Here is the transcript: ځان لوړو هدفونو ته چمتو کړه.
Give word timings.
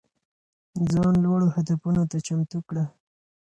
ځان 0.91 1.13
لوړو 1.23 1.47
هدفونو 1.55 2.01
ته 2.11 2.17
چمتو 2.27 2.59
کړه. 2.67 2.83